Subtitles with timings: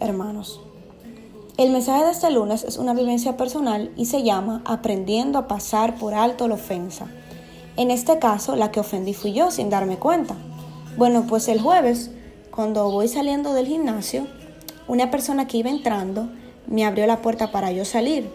[0.00, 0.62] Hermanos.
[1.58, 5.96] El mensaje de este lunes es una vivencia personal y se llama Aprendiendo a pasar
[5.96, 7.08] por alto la ofensa.
[7.76, 10.36] En este caso, la que ofendí fui yo sin darme cuenta.
[10.96, 12.10] Bueno, pues el jueves,
[12.50, 14.26] cuando voy saliendo del gimnasio,
[14.88, 16.30] una persona que iba entrando
[16.66, 18.30] me abrió la puerta para yo salir.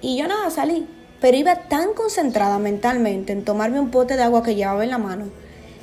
[0.00, 0.88] Y yo nada, salí.
[1.20, 4.98] Pero iba tan concentrada mentalmente en tomarme un pote de agua que llevaba en la
[4.98, 5.26] mano,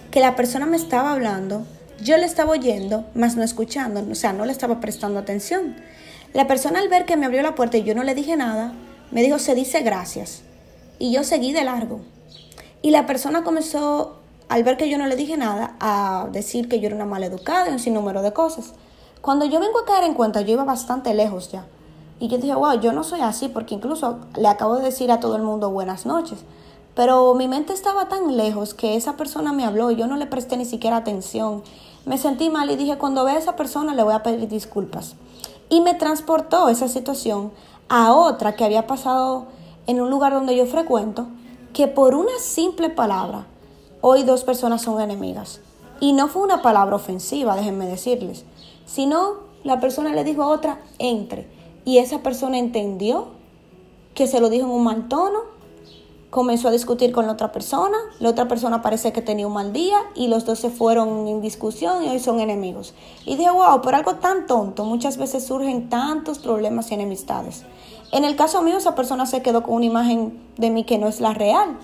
[0.10, 1.64] que la persona me estaba hablando
[2.02, 5.76] yo le estaba oyendo, mas no escuchando, o sea, no le estaba prestando atención.
[6.34, 8.74] La persona al ver que me abrió la puerta y yo no le dije nada,
[9.12, 10.42] me dijo, se dice gracias.
[11.00, 12.02] Y yo seguí de largo.
[12.82, 14.18] Y la persona comenzó,
[14.50, 17.70] al ver que yo no le dije nada, a decir que yo era una maleducada
[17.70, 18.74] y un sinnúmero de cosas.
[19.22, 21.66] Cuando yo vengo a caer en cuenta, yo iba bastante lejos ya.
[22.20, 25.20] Y yo dije, wow, yo no soy así, porque incluso le acabo de decir a
[25.20, 26.40] todo el mundo buenas noches.
[26.96, 30.28] Pero mi mente estaba tan lejos que esa persona me habló y yo no le
[30.28, 31.64] presté ni siquiera atención.
[32.06, 35.16] Me sentí mal y dije, cuando vea a esa persona le voy a pedir disculpas.
[35.70, 37.52] Y me transportó esa situación
[37.88, 39.48] a otra que había pasado
[39.88, 41.28] en un lugar donde yo frecuento,
[41.74, 43.48] que por una simple palabra,
[44.02, 45.62] hoy dos personas son enemigas.
[46.00, 48.44] Y no fue una palabra ofensiva, déjenme decirles,
[48.86, 51.48] sino la persona le dijo a otra, entre.
[51.86, 53.28] Y esa persona entendió
[54.14, 55.53] que se lo dijo en un mal tono
[56.34, 59.72] comenzó a discutir con la otra persona, la otra persona parece que tenía un mal
[59.72, 62.96] día y los dos se fueron en discusión y hoy son enemigos.
[63.24, 67.66] Y dije, wow, por algo tan tonto muchas veces surgen tantos problemas y enemistades.
[68.12, 71.08] En el caso mío, esa persona se quedó con una imagen de mí que no
[71.08, 71.78] es la real.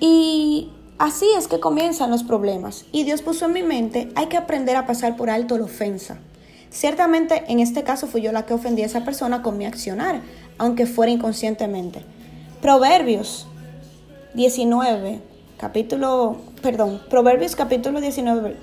[0.00, 2.84] Y así es que comienzan los problemas.
[2.90, 6.18] Y Dios puso en mi mente, hay que aprender a pasar por alto la ofensa.
[6.70, 10.20] Ciertamente, en este caso fui yo la que ofendí a esa persona con mi accionar,
[10.58, 12.15] aunque fuera inconscientemente.
[12.62, 13.46] Proverbios
[14.32, 15.20] 19,
[15.58, 18.56] capítulo, perdón, Proverbios capítulo 19,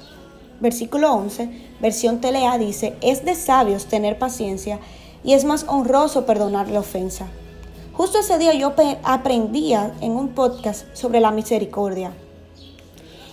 [0.60, 4.80] versículo 11, versión Telea dice, es de sabios tener paciencia
[5.24, 7.28] y es más honroso perdonar la ofensa.
[7.94, 12.14] Justo ese día yo aprendía en un podcast sobre la misericordia.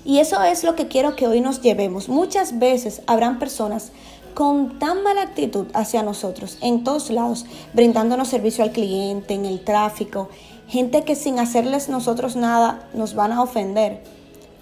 [0.04, 2.10] Y eso es lo que quiero que hoy nos llevemos.
[2.10, 3.92] Muchas veces habrán personas
[4.34, 9.62] con tan mala actitud hacia nosotros en todos lados, brindándonos servicio al cliente, en el
[9.64, 10.28] tráfico,
[10.70, 14.03] gente que sin hacerles nosotros nada nos van a ofender.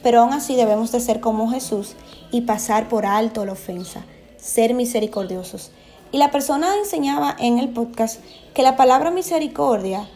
[0.02, 1.94] Pero aún así debemos de ser como Jesús
[2.30, 4.04] y pasar por alto la ofensa,
[4.38, 5.70] ser misericordiosos.
[6.10, 8.20] Y la persona enseñaba en el podcast
[8.54, 10.08] que la palabra misericordia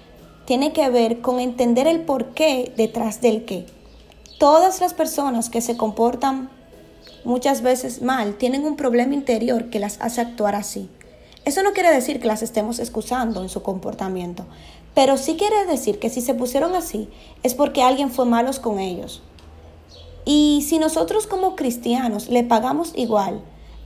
[0.47, 3.66] tiene que ver con entender el porqué detrás del qué.
[4.38, 6.48] Todas las personas que se comportan
[7.25, 10.88] muchas veces mal, tienen un problema interior que las hace actuar así.
[11.44, 14.47] Eso no quiere decir que las estemos excusando en su comportamiento,
[14.94, 17.08] pero sí quiere decir que si se pusieron así
[17.42, 19.22] es porque alguien fue malos con ellos.
[20.25, 23.41] Y si nosotros como cristianos le pagamos igual,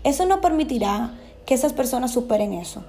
[0.05, 1.15] eso no permitirá
[1.47, 2.85] que esas personas superen eso.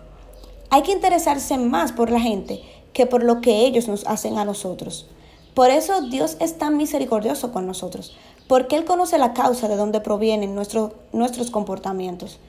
[0.69, 2.61] Hay que interesarse más por la gente
[2.91, 5.07] que por lo que ellos nos hacen a nosotros.
[5.53, 8.15] Por eso Dios es tan misericordioso con nosotros,
[8.47, 12.39] porque Él conoce la causa de donde provienen nuestros comportamientos.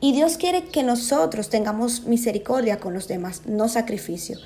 [0.00, 4.38] Y Dios quiere que nosotros tengamos misericordia con los demás, no sacrificio.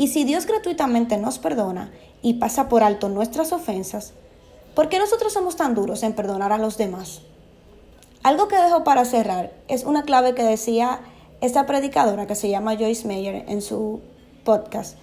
[0.00, 4.14] Y si Dios gratuitamente nos perdona y pasa por alto nuestras ofensas,
[4.74, 7.20] ¿por qué nosotros somos tan duros en perdonar a los demás?
[8.22, 11.00] Algo que dejo para cerrar es una clave que decía
[11.42, 14.00] esta predicadora que se llama Joyce Meyer en su
[14.42, 14.96] podcast.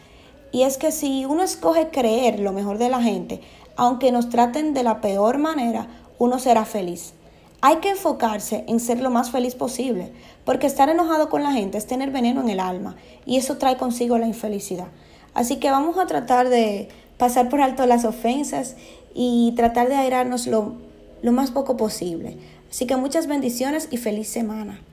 [0.51, 3.41] Y es que si uno escoge creer lo mejor de la gente,
[3.75, 7.13] aunque nos traten de la peor manera, uno será feliz.
[7.61, 10.11] Hay que enfocarse en ser lo más feliz posible,
[10.45, 12.95] porque estar enojado con la gente es tener veneno en el alma
[13.25, 14.87] y eso trae consigo la infelicidad.
[15.33, 18.75] Así que vamos a tratar de pasar por alto las ofensas
[19.15, 20.75] y tratar de airarnos lo,
[21.23, 22.37] lo más poco posible.
[22.69, 24.79] Así que muchas bendiciones y feliz semana.